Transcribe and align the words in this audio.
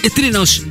Estrenos 0.00 0.62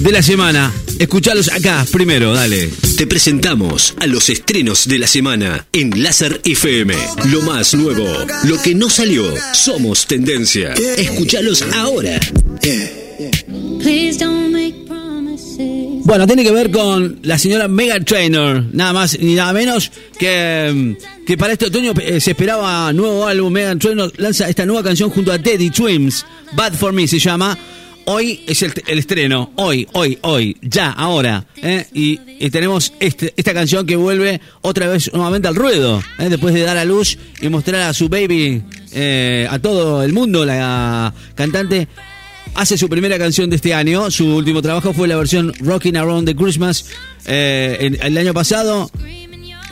de 0.00 0.12
la 0.12 0.22
semana. 0.22 0.70
Escuchalos 0.98 1.50
acá 1.50 1.86
primero, 1.90 2.34
dale. 2.34 2.68
Te 2.98 3.06
presentamos 3.06 3.94
a 3.98 4.06
los 4.06 4.28
estrenos 4.28 4.86
de 4.86 4.98
la 4.98 5.06
semana 5.06 5.66
en 5.72 6.02
Láser 6.02 6.42
FM. 6.44 6.92
Lo 7.30 7.40
más 7.40 7.72
nuevo, 7.72 8.06
lo 8.44 8.60
que 8.60 8.74
no 8.74 8.90
salió, 8.90 9.32
somos 9.54 10.06
tendencia. 10.06 10.74
Escuchalos 10.74 11.62
ahora. 11.74 12.20
Bueno, 16.04 16.26
tiene 16.26 16.44
que 16.44 16.52
ver 16.52 16.70
con 16.70 17.18
la 17.22 17.38
señora 17.38 17.66
Megan 17.66 18.04
Trainor, 18.04 18.66
nada 18.74 18.92
más 18.92 19.18
ni 19.18 19.36
nada 19.36 19.54
menos 19.54 19.90
que, 20.18 20.96
que 21.26 21.38
para 21.38 21.54
este 21.54 21.66
otoño 21.66 21.94
eh, 21.98 22.20
se 22.20 22.32
esperaba 22.32 22.92
nuevo 22.92 23.26
álbum. 23.26 23.50
Megan 23.50 23.78
Trainor 23.78 24.12
lanza 24.18 24.50
esta 24.50 24.66
nueva 24.66 24.82
canción 24.82 25.08
junto 25.08 25.32
a 25.32 25.38
Teddy 25.38 25.70
Swims, 25.72 26.26
Bad 26.52 26.74
for 26.74 26.92
Me 26.92 27.08
se 27.08 27.18
llama. 27.18 27.56
Hoy 28.06 28.42
es 28.46 28.62
el, 28.62 28.72
estreno, 28.98 29.52
hoy, 29.56 29.86
hoy, 29.92 30.18
hoy, 30.22 30.56
ya, 30.62 30.90
ahora. 30.90 31.46
¿eh? 31.56 31.86
Y, 31.92 32.18
tenemos 32.50 32.92
este, 33.00 33.32
esta 33.36 33.54
canción 33.54 33.86
que 33.86 33.96
vuelve 33.96 34.40
otra 34.62 34.88
vez 34.88 35.12
nuevamente 35.12 35.46
al 35.46 35.54
ruedo, 35.54 36.02
¿eh? 36.18 36.28
después 36.28 36.54
de 36.54 36.62
dar 36.62 36.76
a 36.76 36.84
luz 36.84 37.18
y 37.40 37.48
mostrar 37.48 37.82
a 37.82 37.94
su 37.94 38.08
baby 38.08 38.62
eh, 38.92 39.46
a 39.50 39.58
todo 39.58 40.02
el 40.02 40.12
mundo. 40.12 40.44
La 40.44 41.14
cantante 41.34 41.86
hace 42.54 42.78
su 42.78 42.88
primera 42.88 43.18
canción 43.18 43.50
de 43.50 43.56
este 43.56 43.74
año. 43.74 44.10
Su 44.10 44.26
último 44.26 44.62
trabajo 44.62 44.92
fue 44.92 45.06
la 45.06 45.16
versión 45.16 45.52
Rocking 45.60 45.96
Around 45.96 46.26
the 46.26 46.34
Christmas 46.34 46.86
eh, 47.26 47.98
el 48.00 48.18
año 48.18 48.34
pasado. 48.34 48.90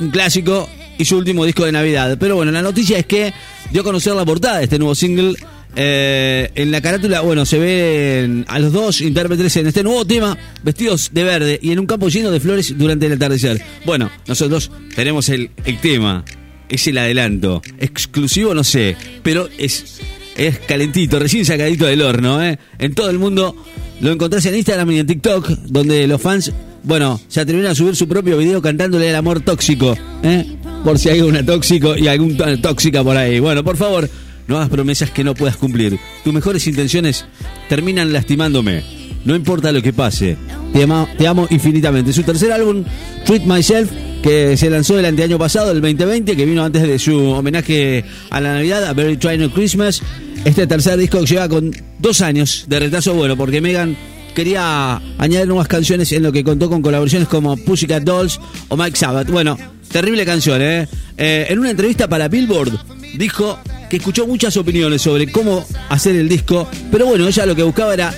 Un 0.01 0.11
clásico 0.11 0.69
y 0.99 1.05
su 1.05 1.17
último 1.17 1.45
disco 1.45 1.65
de 1.65 1.73
Navidad. 1.73 2.19
Pero 2.21 2.37
bueno, 2.37 2.53
la 2.53 2.63
noticia 2.63 2.99
es 2.99 3.07
que 3.07 3.33
dio 3.71 3.81
a 3.81 3.85
conocer 3.85 4.15
la 4.15 4.25
portada 4.25 4.59
de 4.59 4.65
este 4.65 4.79
nuevo 4.79 4.95
single. 4.95 5.35
Eh, 5.81 6.51
en 6.57 6.73
la 6.73 6.81
carátula, 6.81 7.21
bueno, 7.21 7.47
se 7.47 7.57
ven 7.57 8.45
a 8.49 8.59
los 8.59 8.73
dos 8.73 9.01
intérpretes 9.01 9.57
en 9.59 9.69
este 9.69 9.85
nuevo 9.85 10.05
tema 10.05 10.37
vestidos 10.65 11.11
de 11.13 11.23
verde 11.23 11.61
y 11.63 11.71
en 11.71 11.79
un 11.79 11.87
campo 11.87 12.09
lleno 12.09 12.33
de 12.33 12.41
flores 12.41 12.77
durante 12.77 13.07
el 13.07 13.13
atardecer. 13.13 13.63
Bueno, 13.87 14.11
nosotros 14.27 14.73
tenemos 14.97 15.29
el, 15.29 15.53
el 15.65 15.79
tema, 15.79 16.25
es 16.69 16.85
el 16.89 16.99
adelanto. 16.99 17.63
Exclusivo, 17.79 18.55
no 18.55 18.65
sé, 18.65 18.97
pero 19.23 19.49
es, 19.57 20.01
es 20.37 20.59
calentito, 20.59 21.21
recién 21.21 21.45
sacadito 21.45 21.87
del 21.87 22.03
horno. 22.03 22.43
¿eh? 22.43 22.59
En 22.81 22.93
todo 22.97 23.09
el 23.11 23.21
mundo 23.21 23.55
lo 24.01 24.11
encontrás 24.11 24.45
en 24.47 24.57
Instagram 24.57 24.91
y 24.91 24.99
en 24.99 25.07
TikTok, 25.07 25.49
donde 25.69 26.09
los 26.09 26.21
fans, 26.21 26.51
bueno, 26.83 27.21
se 27.29 27.41
atrevieron 27.41 27.71
a 27.71 27.77
subir 27.77 27.95
su 27.95 28.09
propio 28.09 28.37
video 28.37 28.61
cantándole 28.61 29.11
el 29.11 29.15
amor 29.15 29.43
tóxico. 29.43 29.97
¿eh? 30.25 30.45
Por 30.83 30.99
si 30.99 31.09
hay 31.09 31.21
una 31.21 31.47
tóxico 31.47 31.97
y 31.97 32.09
alguna 32.09 32.61
tóxica 32.61 33.05
por 33.05 33.17
ahí. 33.17 33.39
Bueno, 33.39 33.63
por 33.63 33.77
favor, 33.77 34.11
no 34.49 34.69
promesas 34.69 35.11
que 35.11 35.23
no 35.23 35.35
puedas 35.35 35.57
cumplir. 35.57 35.99
Tus 36.25 36.33
mejores 36.33 36.67
intenciones 36.67 37.27
terminan 37.69 38.13
lastimándome. 38.13 38.83
No 39.25 39.37
importa 39.37 39.73
lo 39.73 39.83
que 39.83 39.93
pase. 39.93 40.37
Te, 40.73 40.87
te 41.19 41.27
amo 41.27 41.47
infinitamente. 41.51 42.13
Su 42.13 42.23
tercer 42.23 42.51
álbum, 42.51 42.85
Treat 43.27 43.45
Myself, 43.45 43.91
que 44.23 44.57
se 44.57 44.71
lanzó 44.71 44.99
el 44.99 45.05
anteaño 45.05 45.39
pasado, 45.39 45.71
el 45.73 45.81
2020, 45.83 46.35
que 46.35 46.47
vino 46.47 46.65
antes 46.65 46.83
de 46.83 46.99
su 46.99 47.17
homenaje 47.31 48.05
a 48.31 48.41
la 48.41 48.55
Navidad, 48.55 48.85
a 48.85 48.95
Very 48.95 49.19
Trying 49.19 49.51
Christmas. 49.51 50.03
Este 50.45 50.67
tercer 50.67 50.97
disco 50.99 51.23
llega 51.25 51.49
con 51.49 51.75
dos 51.99 52.23
años 52.23 52.65
de 52.69 52.79
retraso, 52.79 53.13
bueno, 53.15 53.37
porque 53.37 53.61
Megan 53.61 53.97
quería 54.35 55.03
añadir 55.19 55.49
nuevas 55.49 55.69
canciones 55.69 56.11
en 56.13 56.23
lo 56.23 56.33
que 56.33 56.45
contó 56.45 56.71
con 56.71 56.81
colaboraciones 56.81 57.29
como 57.29 57.57
Pussycat 57.57 58.05
Dolls 58.05 58.41
o 58.69 58.77
Mike 58.77 58.97
Sabbath. 58.97 59.29
Bueno, 59.31 59.59
terrible 59.91 60.25
canción, 60.25 60.63
¿eh? 60.63 60.89
Eh, 61.17 61.47
en 61.51 61.59
una 61.59 61.71
entrevista 61.71 62.09
para 62.09 62.29
Billboard 62.29 62.73
dijo 63.17 63.59
que 63.89 63.97
escuchó 63.97 64.27
muchas 64.27 64.57
opiniones 64.57 65.03
sobre 65.03 65.31
cómo 65.31 65.65
hacer 65.89 66.17
el 66.17 66.29
disco, 66.29 66.69
pero 66.91 67.07
bueno, 67.07 67.27
ella 67.27 67.47
lo 67.47 67.57
que 67.57 67.63
buscaba 67.63 67.95
era 67.95 68.15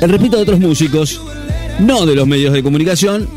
el 0.00 0.10
repito 0.10 0.36
de 0.36 0.42
otros 0.42 0.60
músicos, 0.60 1.20
no 1.80 2.06
de 2.06 2.14
los 2.14 2.26
medios 2.26 2.52
de 2.52 2.62
comunicación. 2.62 3.28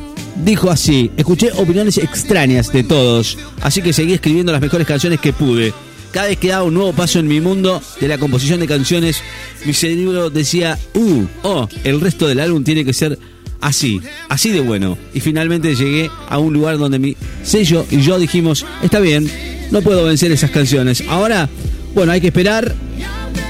Dijo 0.43 0.69
así, 0.69 1.09
escuché 1.17 1.51
opiniones 1.53 1.97
extrañas 1.97 2.71
de 2.71 2.83
todos, 2.83 3.37
así 3.61 3.81
que 3.81 3.93
seguí 3.93 4.13
escribiendo 4.13 4.51
las 4.51 4.61
mejores 4.61 4.85
canciones 4.85 5.19
que 5.19 5.33
pude. 5.33 5.73
Cada 6.11 6.27
vez 6.27 6.37
que 6.37 6.49
daba 6.49 6.63
un 6.63 6.73
nuevo 6.73 6.93
paso 6.93 7.19
en 7.19 7.27
mi 7.27 7.41
mundo 7.41 7.81
de 7.99 8.07
la 8.07 8.17
composición 8.17 8.59
de 8.59 8.67
canciones, 8.67 9.21
mi 9.65 9.73
cerebro 9.73 10.29
decía, 10.29 10.77
uh, 10.93 11.25
oh, 11.43 11.67
el 11.83 11.99
resto 11.99 12.27
del 12.27 12.39
álbum 12.39 12.63
tiene 12.63 12.85
que 12.85 12.93
ser 12.93 13.17
así, 13.61 13.99
así 14.29 14.51
de 14.51 14.61
bueno. 14.61 14.97
Y 15.13 15.19
finalmente 15.19 15.75
llegué 15.75 16.09
a 16.29 16.37
un 16.37 16.53
lugar 16.53 16.77
donde 16.77 16.99
mi 16.99 17.17
sello 17.43 17.85
y 17.89 18.01
yo 18.01 18.19
dijimos, 18.19 18.65
está 18.83 18.99
bien, 18.99 19.29
no 19.71 19.81
puedo 19.81 20.05
vencer 20.05 20.31
esas 20.31 20.51
canciones. 20.51 21.03
Ahora, 21.07 21.49
bueno, 21.97 22.11
hay 22.11 22.21
que 22.21 22.27
esperar 22.27 22.75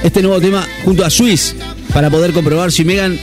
este 0.06 0.22
nuevo 0.22 0.40
tema 0.40 0.66
junto 0.86 1.04
a 1.04 1.10
Swiss 1.10 1.54
para 1.94 2.10
poder 2.10 2.32
comprobar 2.32 2.72
si 2.72 2.86
Megan 2.86 3.20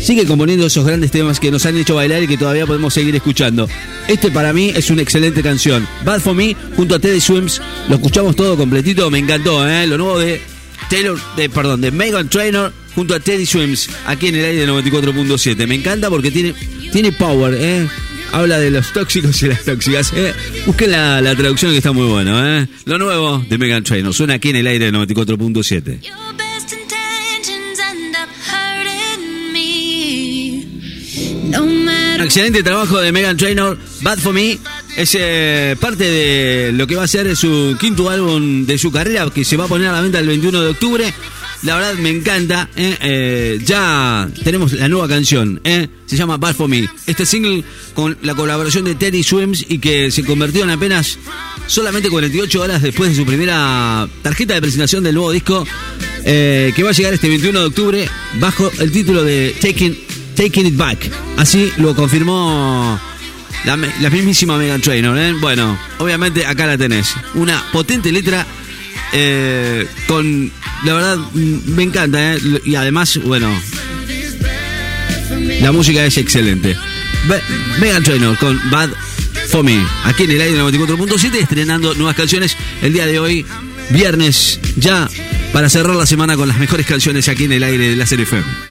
sigue 0.00 0.24
componiendo 0.24 0.66
esos 0.66 0.86
grandes 0.86 1.10
temas 1.10 1.40
que 1.40 1.50
nos 1.50 1.66
han 1.66 1.76
hecho 1.76 1.96
bailar 1.96 2.22
y 2.22 2.28
que 2.28 2.36
todavía 2.36 2.64
podemos 2.64 2.94
seguir 2.94 3.16
escuchando. 3.16 3.68
Este 4.06 4.30
para 4.30 4.52
mí 4.52 4.70
es 4.72 4.88
una 4.90 5.02
excelente 5.02 5.42
canción. 5.42 5.84
Bad 6.04 6.20
for 6.20 6.36
Me 6.36 6.54
junto 6.76 6.94
a 6.94 7.00
Teddy 7.00 7.20
Swims. 7.20 7.60
Lo 7.88 7.96
escuchamos 7.96 8.36
todo 8.36 8.56
completito, 8.56 9.10
me 9.10 9.18
encantó, 9.18 9.68
¿eh? 9.68 9.84
Lo 9.88 9.98
nuevo 9.98 10.16
de 10.16 10.40
Taylor, 10.88 11.18
de, 11.36 11.50
perdón, 11.50 11.80
de 11.80 11.90
Megan 11.90 12.28
Trainor 12.28 12.72
junto 12.94 13.16
a 13.16 13.18
Teddy 13.18 13.46
Swims 13.46 13.90
aquí 14.06 14.28
en 14.28 14.36
el 14.36 14.44
aire 14.44 14.60
de 14.64 14.68
94.7. 14.68 15.66
Me 15.66 15.74
encanta 15.74 16.08
porque 16.08 16.30
tiene, 16.30 16.54
tiene 16.92 17.10
power, 17.10 17.52
¿eh? 17.58 17.88
Habla 18.32 18.58
de 18.58 18.70
los 18.70 18.92
tóxicos 18.92 19.42
y 19.42 19.48
las 19.48 19.64
tóxicas. 19.64 20.12
¿eh? 20.14 20.34
Busquen 20.66 20.90
la, 20.92 21.20
la 21.20 21.34
traducción 21.34 21.72
que 21.72 21.78
está 21.78 21.92
muy 21.92 22.06
bueno. 22.06 22.44
¿eh? 22.46 22.68
Lo 22.84 22.98
nuevo 22.98 23.44
de 23.48 23.58
Megan 23.58 23.82
Trainor. 23.82 24.12
Suena 24.14 24.34
aquí 24.34 24.50
en 24.50 24.56
el 24.56 24.66
aire 24.66 24.90
de 24.90 24.92
94.7. 24.92 26.00
Your 26.00 26.14
best 26.36 26.72
intentions 26.72 27.78
end 27.80 28.14
up 28.16 28.28
hurting 28.46 29.52
me. 29.52 30.64
No 31.50 31.62
Un 31.62 31.84
matter 31.84 32.08
excelente 32.24 32.62
trabajo 32.62 32.98
de 33.00 33.10
Megan 33.12 33.36
Trainor, 33.36 33.78
Bad 34.02 34.18
for 34.18 34.34
Me. 34.34 34.58
Es 34.96 35.16
eh, 35.18 35.76
parte 35.80 36.04
de 36.04 36.72
lo 36.72 36.86
que 36.86 36.96
va 36.96 37.04
a 37.04 37.08
ser 37.08 37.34
su 37.36 37.76
quinto 37.80 38.10
álbum 38.10 38.66
de 38.66 38.76
su 38.78 38.90
carrera, 38.90 39.30
que 39.30 39.44
se 39.44 39.56
va 39.56 39.64
a 39.64 39.68
poner 39.68 39.88
a 39.88 39.92
la 39.92 40.00
venta 40.02 40.18
el 40.18 40.26
21 40.26 40.60
de 40.60 40.70
octubre. 40.70 41.14
La 41.62 41.76
verdad 41.76 41.94
me 41.94 42.10
encanta. 42.10 42.68
¿eh? 42.76 42.96
Eh, 43.00 43.58
ya 43.64 44.28
tenemos 44.44 44.72
la 44.72 44.88
nueva 44.88 45.08
canción. 45.08 45.60
¿eh? 45.64 45.88
Se 46.06 46.16
llama 46.16 46.36
Bad 46.36 46.54
for 46.54 46.68
Me. 46.68 46.88
Este 47.06 47.26
single 47.26 47.64
con 47.94 48.16
la 48.22 48.34
colaboración 48.34 48.84
de 48.84 48.94
Teddy 48.94 49.22
Swims 49.22 49.64
y 49.68 49.78
que 49.78 50.10
se 50.10 50.24
convirtió 50.24 50.62
en 50.62 50.70
apenas 50.70 51.18
solamente 51.66 52.10
48 52.10 52.60
horas 52.62 52.82
después 52.82 53.10
de 53.10 53.16
su 53.16 53.26
primera 53.26 54.08
tarjeta 54.22 54.54
de 54.54 54.60
presentación 54.60 55.02
del 55.02 55.14
nuevo 55.14 55.32
disco 55.32 55.66
que 56.24 56.82
va 56.84 56.90
a 56.90 56.92
llegar 56.92 57.14
este 57.14 57.28
21 57.28 57.58
de 57.58 57.66
octubre 57.66 58.08
bajo 58.34 58.70
el 58.80 58.92
título 58.92 59.24
de 59.24 59.56
Taking, 59.60 59.98
Taking 60.36 60.66
It 60.66 60.76
Back. 60.76 61.10
Así 61.38 61.72
lo 61.78 61.94
confirmó 61.94 63.00
la, 63.64 63.76
mismísima 64.10 64.58
Megan 64.58 64.80
Trainor. 64.80 65.40
Bueno, 65.40 65.78
obviamente 65.98 66.44
acá 66.46 66.66
la 66.66 66.78
tenés. 66.78 67.14
Una 67.34 67.64
potente 67.72 68.12
letra 68.12 68.46
con... 70.06 70.52
La 70.84 70.94
verdad, 70.94 71.18
me 71.34 71.82
encanta. 71.82 72.34
¿eh? 72.34 72.38
Y 72.64 72.74
además, 72.74 73.18
bueno, 73.24 73.50
la 75.60 75.72
música 75.72 76.04
es 76.04 76.16
excelente. 76.18 76.76
Megan 77.80 78.02
Trainor 78.02 78.38
con 78.38 78.60
Bad 78.70 78.90
For. 79.48 79.64
Aquí 80.04 80.24
en 80.24 80.30
el 80.30 80.40
aire 80.40 80.58
94.7 80.60 81.34
estrenando 81.36 81.94
nuevas 81.94 82.14
canciones 82.14 82.56
el 82.82 82.92
día 82.92 83.06
de 83.06 83.18
hoy, 83.18 83.44
viernes, 83.90 84.60
ya 84.76 85.08
para 85.52 85.68
cerrar 85.68 85.96
la 85.96 86.06
semana 86.06 86.36
con 86.36 86.48
las 86.48 86.58
mejores 86.58 86.86
canciones 86.86 87.28
aquí 87.28 87.44
en 87.44 87.52
el 87.52 87.62
aire 87.62 87.90
de 87.90 87.96
la 87.96 88.06
serie 88.06 88.24
FM. 88.24 88.44